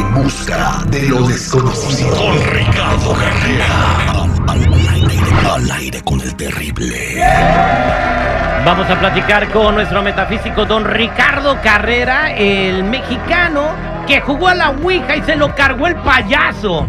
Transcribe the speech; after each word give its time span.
En 0.00 0.14
busca 0.14 0.82
de 0.88 1.08
lo 1.08 1.26
desconocido. 1.26 2.16
Con 2.16 2.36
Ricardo 2.52 3.12
Carrera. 3.12 3.66
Al, 4.48 4.62
al 4.62 4.88
aire, 4.88 5.18
al 5.54 5.70
aire 5.72 6.00
con 6.02 6.20
el 6.22 6.34
terrible. 6.36 7.16
Vamos 8.64 8.88
a 8.88 8.98
platicar 8.98 9.48
con 9.50 9.74
nuestro 9.74 10.02
metafísico 10.02 10.64
don 10.64 10.84
Ricardo 10.84 11.58
Carrera, 11.62 12.32
el 12.32 12.82
mexicano 12.84 13.68
que 14.06 14.20
jugó 14.22 14.48
a 14.48 14.54
la 14.54 14.70
Ouija 14.70 15.16
y 15.16 15.22
se 15.22 15.36
lo 15.36 15.54
cargó 15.54 15.86
el 15.86 15.96
payaso. 15.96 16.86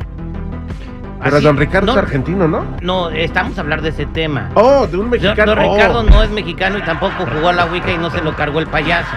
Pero 1.24 1.36
Así- 1.38 1.46
don 1.46 1.58
Ricardo 1.58 1.88
no, 1.88 1.92
es 1.94 1.98
argentino, 1.98 2.48
¿no? 2.48 2.66
No, 2.82 3.10
estamos 3.10 3.58
a 3.58 3.62
hablar 3.62 3.82
de 3.82 3.90
ese 3.90 4.06
tema. 4.08 4.50
Oh, 4.56 4.88
de 4.88 4.96
un 4.98 5.04
Don- 5.04 5.10
mexicano. 5.12 5.54
Don 5.56 5.66
Oh. 5.66 5.74
Ricardo 5.76 6.04
no 6.04 6.24
es 6.24 6.30
mexicano 6.30 6.78
y 6.78 6.82
tampoco 6.84 7.26
jugó 7.32 7.50
a 7.50 7.54
la 7.54 7.66
Ouija 7.66 7.92
y 7.92 7.98
no 7.98 8.10
se 8.10 8.22
lo 8.22 8.36
cargó 8.36 8.60
el 8.60 8.68
payaso. 8.68 9.12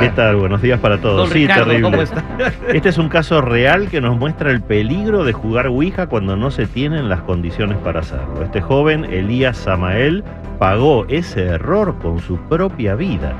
¿Qué 0.00 0.08
tal? 0.10 0.36
Buenos 0.36 0.62
días 0.62 0.80
para 0.80 0.98
todos. 0.98 1.16
Don 1.16 1.28
sí, 1.28 1.42
Ricardo, 1.42 1.66
terrible. 1.66 1.90
¿cómo 1.90 2.02
está? 2.02 2.24
Este 2.72 2.88
es 2.88 2.98
un 2.98 3.08
caso 3.08 3.40
real 3.40 3.88
que 3.88 4.00
nos 4.00 4.16
muestra 4.16 4.50
el 4.50 4.60
peligro 4.60 5.24
de 5.24 5.32
jugar 5.32 5.66
Ouija 5.66 6.06
cuando 6.06 6.36
no 6.36 6.50
se 6.50 6.66
tienen 6.66 7.08
las 7.08 7.20
condiciones 7.22 7.78
para 7.78 8.00
hacerlo. 8.00 8.42
Este 8.42 8.60
joven, 8.60 9.04
Elías 9.04 9.56
Samael, 9.56 10.24
pagó 10.58 11.06
ese 11.08 11.46
error 11.46 11.96
con 12.00 12.20
su 12.20 12.36
propia 12.48 12.94
vida. 12.94 13.34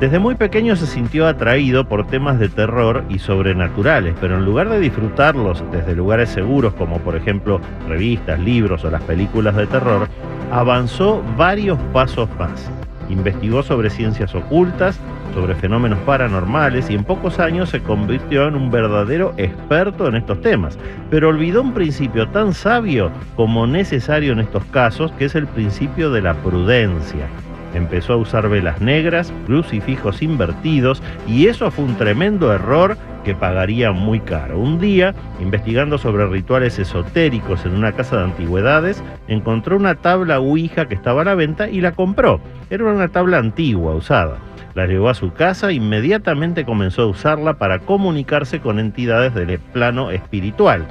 Desde 0.00 0.18
muy 0.18 0.34
pequeño 0.34 0.74
se 0.74 0.86
sintió 0.86 1.28
atraído 1.28 1.84
por 1.88 2.06
temas 2.08 2.38
de 2.40 2.48
terror 2.48 3.04
y 3.08 3.20
sobrenaturales, 3.20 4.16
pero 4.20 4.36
en 4.36 4.44
lugar 4.44 4.68
de 4.68 4.80
disfrutarlos 4.80 5.62
desde 5.70 5.94
lugares 5.94 6.30
seguros 6.30 6.74
como 6.74 6.98
por 6.98 7.14
ejemplo 7.14 7.60
revistas, 7.88 8.40
libros 8.40 8.84
o 8.84 8.90
las 8.90 9.02
películas 9.02 9.54
de 9.54 9.68
terror, 9.68 10.08
avanzó 10.50 11.22
varios 11.36 11.78
pasos 11.92 12.28
más. 12.36 12.68
Investigó 13.08 13.62
sobre 13.62 13.90
ciencias 13.90 14.34
ocultas, 14.34 14.98
sobre 15.34 15.54
fenómenos 15.54 15.98
paranormales 16.00 16.90
y 16.90 16.94
en 16.94 17.04
pocos 17.04 17.38
años 17.38 17.70
se 17.70 17.82
convirtió 17.82 18.48
en 18.48 18.54
un 18.54 18.70
verdadero 18.70 19.34
experto 19.36 20.06
en 20.06 20.16
estos 20.16 20.40
temas. 20.40 20.78
Pero 21.10 21.28
olvidó 21.28 21.62
un 21.62 21.72
principio 21.72 22.28
tan 22.28 22.52
sabio 22.52 23.10
como 23.36 23.66
necesario 23.66 24.32
en 24.32 24.40
estos 24.40 24.64
casos, 24.66 25.12
que 25.12 25.26
es 25.26 25.34
el 25.34 25.46
principio 25.46 26.10
de 26.10 26.22
la 26.22 26.34
prudencia. 26.34 27.26
Empezó 27.74 28.14
a 28.14 28.16
usar 28.16 28.48
velas 28.48 28.80
negras, 28.80 29.32
crucifijos 29.46 30.22
invertidos 30.22 31.02
y 31.26 31.46
eso 31.46 31.70
fue 31.70 31.86
un 31.86 31.96
tremendo 31.96 32.52
error 32.52 32.96
que 33.24 33.34
pagaría 33.34 33.92
muy 33.92 34.20
caro. 34.20 34.58
Un 34.58 34.78
día, 34.78 35.14
investigando 35.40 35.98
sobre 35.98 36.26
rituales 36.26 36.78
esotéricos 36.78 37.64
en 37.64 37.74
una 37.74 37.92
casa 37.92 38.18
de 38.18 38.24
antigüedades, 38.24 39.02
encontró 39.28 39.76
una 39.76 39.96
tabla 39.96 40.40
Ouija 40.40 40.88
que 40.88 40.94
estaba 40.94 41.22
a 41.22 41.24
la 41.24 41.34
venta 41.34 41.68
y 41.68 41.80
la 41.80 41.92
compró. 41.92 42.40
Era 42.70 42.84
una 42.84 43.08
tabla 43.08 43.38
antigua, 43.38 43.94
usada. 43.94 44.38
La 44.74 44.86
llevó 44.86 45.10
a 45.10 45.14
su 45.14 45.32
casa 45.32 45.70
e 45.70 45.74
inmediatamente 45.74 46.64
comenzó 46.64 47.02
a 47.02 47.06
usarla 47.06 47.54
para 47.54 47.80
comunicarse 47.80 48.60
con 48.60 48.78
entidades 48.78 49.34
del 49.34 49.58
plano 49.58 50.10
espiritual. 50.10 50.86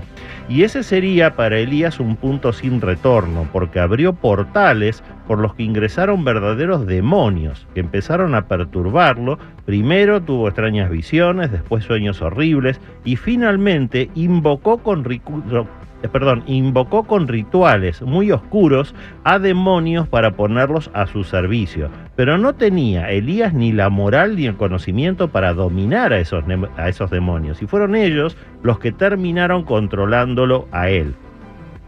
Y 0.49 0.63
ese 0.63 0.83
sería 0.83 1.35
para 1.35 1.59
Elías 1.59 1.99
un 1.99 2.15
punto 2.15 2.51
sin 2.51 2.81
retorno, 2.81 3.47
porque 3.51 3.79
abrió 3.79 4.13
portales 4.13 5.03
por 5.25 5.39
los 5.39 5.55
que 5.55 5.63
ingresaron 5.63 6.25
verdaderos 6.25 6.85
demonios, 6.85 7.67
que 7.73 7.79
empezaron 7.79 8.35
a 8.35 8.47
perturbarlo. 8.47 9.39
Primero 9.65 10.21
tuvo 10.21 10.47
extrañas 10.47 10.89
visiones, 10.89 11.51
después 11.51 11.85
sueños 11.85 12.21
horribles, 12.21 12.81
y 13.05 13.15
finalmente 13.15 14.09
invocó 14.13 14.79
con 14.79 15.09
eh, 15.09 16.41
invocó 16.47 17.03
con 17.03 17.27
rituales 17.27 18.01
muy 18.01 18.31
oscuros 18.31 18.93
a 19.23 19.39
demonios 19.39 20.07
para 20.07 20.31
ponerlos 20.31 20.91
a 20.93 21.07
su 21.07 21.23
servicio. 21.23 21.89
Pero 22.21 22.37
no 22.37 22.53
tenía 22.53 23.09
Elías 23.09 23.51
ni 23.51 23.71
la 23.71 23.89
moral 23.89 24.35
ni 24.35 24.45
el 24.45 24.55
conocimiento 24.55 25.29
para 25.29 25.55
dominar 25.55 26.13
a 26.13 26.19
esos, 26.19 26.43
a 26.77 26.87
esos 26.87 27.09
demonios. 27.09 27.63
Y 27.63 27.65
fueron 27.65 27.95
ellos 27.95 28.37
los 28.61 28.77
que 28.77 28.91
terminaron 28.91 29.63
controlándolo 29.63 30.67
a 30.71 30.89
él. 30.89 31.15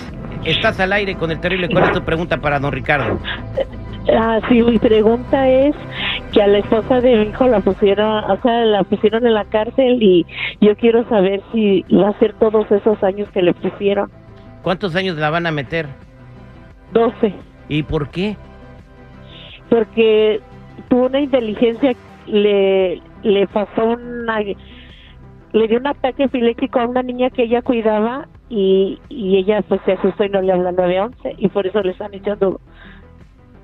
estás 0.45 0.79
al 0.79 0.93
aire 0.93 1.15
con 1.15 1.31
el 1.31 1.39
terrible. 1.39 1.69
¿Cuál 1.69 1.85
es 1.85 1.91
tu 1.91 2.03
pregunta 2.03 2.37
para 2.37 2.59
don 2.59 2.71
Ricardo? 2.71 3.19
Ah, 4.13 4.39
sí, 4.47 4.61
mi 4.61 4.77
pregunta 4.77 5.49
es 5.49 5.75
que 6.31 6.41
a 6.41 6.47
la 6.47 6.59
esposa 6.59 7.01
de 7.01 7.15
mi 7.15 7.29
hijo 7.29 7.47
la 7.47 7.59
pusieron, 7.59 8.23
o 8.29 8.41
sea, 8.41 8.65
la 8.65 8.83
pusieron 8.83 9.25
en 9.25 9.33
la 9.33 9.45
cárcel 9.45 10.01
y 10.01 10.25
yo 10.61 10.75
quiero 10.75 11.07
saber 11.09 11.41
si 11.51 11.83
va 11.91 12.09
a 12.09 12.19
ser 12.19 12.33
todos 12.33 12.71
esos 12.71 13.01
años 13.03 13.27
que 13.31 13.41
le 13.41 13.53
pusieron. 13.53 14.11
¿Cuántos 14.61 14.95
años 14.95 15.17
la 15.17 15.29
van 15.31 15.47
a 15.47 15.51
meter? 15.51 15.87
12. 16.93 17.33
¿Y 17.67 17.83
por 17.83 18.09
qué? 18.09 18.37
Porque 19.69 20.39
tuvo 20.87 21.07
una 21.07 21.19
inteligencia, 21.19 21.93
le, 22.27 23.01
le 23.23 23.47
pasó 23.47 23.85
una, 23.85 24.39
le 24.39 25.67
dio 25.67 25.79
un 25.79 25.87
ataque 25.87 26.25
epiléptico 26.25 26.79
a 26.79 26.85
una 26.85 27.01
niña 27.01 27.31
que 27.31 27.43
ella 27.43 27.63
cuidaba 27.63 28.27
y, 28.49 28.99
y 29.09 29.37
ella 29.37 29.61
pues 29.63 29.81
se 29.85 29.93
asustó 29.93 30.23
y 30.23 30.29
no 30.29 30.41
le 30.41 30.51
habla 30.51 30.71
911 30.71 31.35
y 31.37 31.47
por 31.49 31.65
eso 31.65 31.81
le 31.81 31.91
están 31.91 32.13
echando 32.13 32.59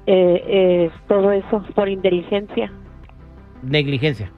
eh, 0.07 0.43
eh, 0.47 0.89
todo 1.07 1.31
eso 1.31 1.63
por 1.75 1.87
inteligencia. 1.87 2.71
Negligencia. 3.61 4.31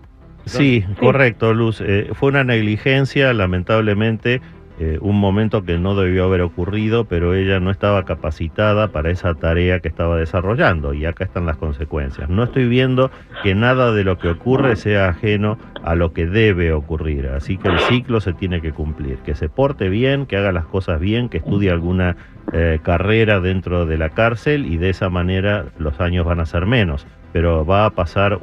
Sí, 0.46 0.84
correcto, 1.00 1.54
Luz. 1.54 1.80
Eh, 1.80 2.10
fue 2.14 2.30
una 2.30 2.44
negligencia, 2.44 3.32
lamentablemente, 3.34 4.42
eh, 4.80 4.98
un 5.02 5.20
momento 5.20 5.64
que 5.64 5.78
no 5.78 5.96
debió 5.96 6.26
haber 6.26 6.42
ocurrido, 6.42 7.06
pero 7.06 7.36
ella 7.36 7.60
no 7.60 7.70
estaba 7.70 8.06
capacitada 8.06 8.88
para 8.88 9.12
esa 9.12 9.36
tarea 9.36 9.80
que 9.80 9.88
estaba 9.88 10.18
desarrollando 10.18 10.94
y 10.94 11.06
acá 11.06 11.26
están 11.26 11.46
las 11.46 11.58
consecuencias. 11.58 12.28
No 12.30 12.44
estoy 12.44 12.68
viendo 12.68 13.12
que 13.44 13.54
nada 13.54 13.94
de 13.94 14.04
lo 14.04 14.18
que 14.18 14.30
ocurre 14.30 14.76
sea 14.76 15.10
ajeno 15.10 15.60
a 15.84 15.94
lo 15.94 16.14
que 16.14 16.26
debe 16.26 16.74
ocurrir, 16.74 17.28
así 17.28 17.58
que 17.58 17.68
el 17.68 17.80
ciclo 17.80 18.20
se 18.20 18.34
tiene 18.34 18.62
que 18.62 18.72
cumplir, 18.72 19.18
que 19.20 19.36
se 19.36 19.48
porte 19.48 19.90
bien, 19.90 20.26
que 20.26 20.38
haga 20.38 20.52
las 20.52 20.66
cosas 20.66 21.00
bien, 21.00 21.30
que 21.30 21.38
estudie 21.38 21.70
alguna 21.70 22.16
eh, 22.52 22.80
carrera 22.82 23.40
dentro 23.40 23.86
de 23.86 23.98
la 23.98 24.10
cárcel 24.10 24.66
y 24.66 24.78
de 24.78 24.90
esa 24.90 25.10
manera 25.10 25.66
los 25.78 26.00
años 26.00 26.26
van 26.26 26.40
a 26.40 26.46
ser 26.48 26.66
menos, 26.66 27.06
pero 27.32 27.64
va 27.64 27.86
a 27.86 27.92
pasar 27.92 28.40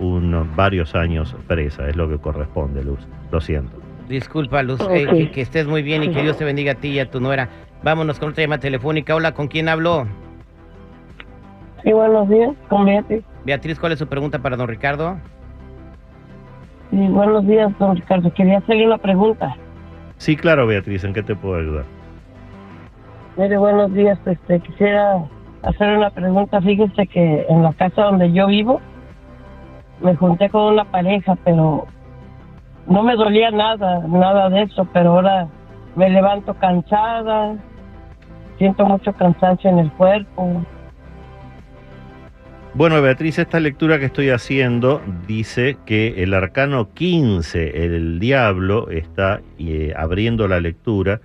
varios 0.57 0.95
años 0.95 1.35
presa, 1.49 1.89
es 1.89 1.97
lo 1.97 2.09
que 2.09 2.19
corresponde, 2.19 2.85
Luz. 2.85 3.01
Lo 3.33 3.41
siento. 3.41 3.90
Disculpa, 4.11 4.61
Luz, 4.65 4.81
eh, 4.91 5.07
que, 5.07 5.31
que 5.31 5.41
estés 5.41 5.69
muy 5.69 5.83
bien 5.83 6.03
y 6.03 6.11
que 6.11 6.21
Dios 6.21 6.37
te 6.37 6.45
bendiga 6.45 6.73
a 6.73 6.75
ti 6.75 6.89
y 6.89 6.99
a 6.99 7.09
tu 7.09 7.21
nuera. 7.21 7.49
Vámonos 7.85 8.19
con 8.19 8.31
otra 8.31 8.43
llamada 8.43 8.61
telefónica. 8.61 9.15
Hola, 9.15 9.35
¿con 9.35 9.47
quién 9.47 9.69
hablo? 9.69 10.05
Sí, 11.85 11.93
buenos 11.93 12.29
días, 12.29 12.51
con 12.69 12.87
Beatriz. 12.87 13.23
Beatriz, 13.45 13.79
¿cuál 13.79 13.93
es 13.93 14.01
su 14.01 14.09
pregunta 14.09 14.41
para 14.41 14.57
don 14.57 14.67
Ricardo? 14.67 15.17
Sí, 16.91 17.07
buenos 17.07 17.47
días, 17.47 17.71
don 17.79 17.95
Ricardo. 17.95 18.35
Quería 18.35 18.59
hacerle 18.59 18.87
una 18.87 18.99
pregunta. 18.99 19.55
Sí, 20.17 20.35
claro, 20.35 20.67
Beatriz, 20.67 21.05
¿en 21.05 21.15
qué 21.15 21.23
te 21.23 21.37
puedo 21.37 21.61
ayudar? 21.61 21.85
Mire, 23.37 23.59
buenos 23.59 23.95
días. 23.95 24.19
Este, 24.27 24.59
quisiera 24.59 25.25
hacer 25.63 25.97
una 25.97 26.11
pregunta. 26.11 26.61
Fíjese 26.61 27.07
que 27.07 27.47
en 27.49 27.63
la 27.63 27.73
casa 27.75 28.03
donde 28.03 28.33
yo 28.33 28.49
vivo 28.49 28.81
me 30.03 30.17
junté 30.17 30.51
con 30.51 30.73
una 30.73 30.85
pareja, 30.85 31.39
pero 31.45 31.87
no 32.87 33.03
me 33.03 33.17
dolía 33.17 33.51
nada, 33.51 34.01
nada 34.07 34.49
de 34.49 34.63
eso, 34.63 34.87
pero 34.93 35.13
ahora 35.13 35.49
me 35.97 36.09
levanto 36.09 36.55
cansada, 36.55 37.57
siento 38.59 38.85
mucho 38.85 39.13
cansancio 39.13 39.71
en 39.71 39.79
el 39.79 39.91
cuerpo. 39.93 40.65
Bueno, 42.73 43.03
Beatriz, 43.03 43.39
esta 43.39 43.59
lectura 43.59 43.99
que 43.99 44.05
estoy 44.05 44.31
haciendo 44.31 45.03
dice 45.27 45.77
que 45.87 46.23
el 46.23 46.35
arcano 46.35 46.95
15, 46.95 47.85
el 47.85 48.21
diablo, 48.21 48.89
está 48.91 49.41
eh, 49.59 49.93
abriendo 49.97 50.47
la 50.47 50.61
lectura 50.61 51.21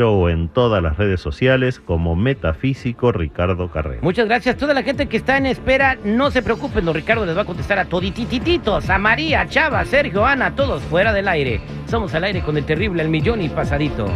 o 0.03 0.29
en 0.29 0.49
todas 0.49 0.83
las 0.83 0.97
redes 0.97 1.21
sociales 1.21 1.79
como 1.79 2.15
Metafísico 2.15 3.11
Ricardo 3.11 3.71
Carrera. 3.71 3.99
Muchas 4.01 4.27
gracias. 4.27 4.57
Toda 4.57 4.73
la 4.73 4.83
gente 4.83 5.07
que 5.07 5.17
está 5.17 5.37
en 5.37 5.45
espera, 5.45 5.97
no 6.03 6.31
se 6.31 6.41
preocupen, 6.41 6.85
don 6.85 6.93
Ricardo 6.93 7.25
les 7.25 7.37
va 7.37 7.41
a 7.41 7.45
contestar 7.45 7.79
a 7.79 7.85
todititititos, 7.85 8.89
a 8.89 8.97
María, 8.97 9.41
a 9.41 9.47
Chava, 9.47 9.79
a 9.79 9.85
Sergio, 9.85 10.25
Ana, 10.25 10.47
a 10.47 10.55
todos 10.55 10.83
fuera 10.83 11.13
del 11.13 11.27
aire. 11.27 11.61
Somos 11.87 12.13
al 12.13 12.25
aire 12.25 12.41
con 12.41 12.57
el 12.57 12.65
terrible 12.65 13.01
El 13.01 13.09
Millón 13.09 13.41
y 13.41 13.49
Pasadito. 13.49 14.07